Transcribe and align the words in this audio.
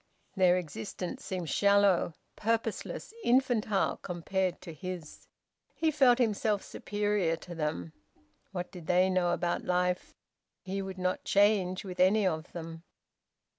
Their 0.35 0.57
existence 0.57 1.23
seemed 1.23 1.51
shallow, 1.51 2.15
purposeless, 2.35 3.13
infantile, 3.23 3.97
compared 3.97 4.59
to 4.61 4.73
his. 4.73 5.27
He 5.75 5.91
felt 5.91 6.17
himself 6.17 6.63
superior 6.63 7.35
to 7.35 7.53
them. 7.53 7.93
What 8.51 8.71
did 8.71 8.87
they 8.87 9.11
know 9.11 9.29
about 9.29 9.63
life? 9.63 10.15
He 10.63 10.81
would 10.81 10.97
not 10.97 11.23
change 11.23 11.85
with 11.85 11.99
any 11.99 12.25
of 12.25 12.51
them. 12.51 12.81